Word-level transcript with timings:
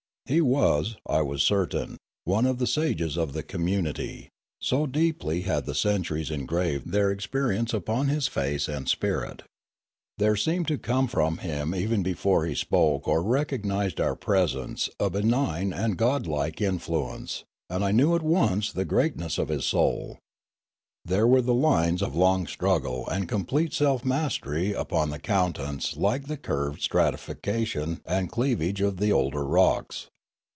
He 0.27 0.39
was, 0.39 0.95
I 1.05 1.21
was 1.23 1.43
certain, 1.43 1.97
one 2.23 2.45
of 2.45 2.57
the 2.57 2.65
sages 2.67 3.17
of 3.17 3.33
the 3.33 3.43
community, 3.43 4.29
so 4.61 4.87
deeply 4.87 5.41
had 5.41 5.65
the 5.65 5.73
ceuturies 5.75 6.31
engraved 6.31 6.87
their 6.89 7.11
experience 7.11 7.73
upon 7.73 8.07
his 8.07 8.29
face 8.29 8.69
and 8.69 8.87
spirit. 8.87 9.41
Fialume 9.41 10.15
65 10.15 10.19
There 10.19 10.35
seemed 10.37 10.67
to 10.69 10.77
come 10.77 11.09
from 11.09 11.39
him 11.39 11.75
even 11.75 12.01
before 12.01 12.45
he 12.45 12.55
spoke 12.55 13.09
or 13.09 13.21
recognised 13.21 13.99
our 13.99 14.15
presence 14.15 14.87
a 15.01 15.09
benign 15.09 15.73
and 15.73 15.97
godlike 15.97 16.61
in 16.61 16.79
fluence, 16.79 17.43
and 17.69 17.83
I 17.83 17.91
knew 17.91 18.15
at 18.15 18.21
once 18.23 18.71
the 18.71 18.85
greatness 18.85 19.37
of 19.37 19.49
his 19.49 19.65
soul. 19.65 20.17
There 21.03 21.27
were 21.27 21.41
the 21.41 21.53
lines 21.53 22.01
of 22.01 22.15
long 22.15 22.47
struggle 22.47 23.05
and 23.09 23.27
complete 23.27 23.73
self 23.73 24.05
mastery 24.05 24.71
upon 24.71 25.09
the 25.09 25.19
countenance 25.19 25.97
like 25.97 26.27
the 26.27 26.37
curved 26.37 26.79
stratifi 26.79 27.41
cation 27.41 27.99
and 28.05 28.31
cleavage 28.31 28.79
of 28.79 28.95
the 28.95 29.11
older 29.11 29.43
rocks. 29.43 30.07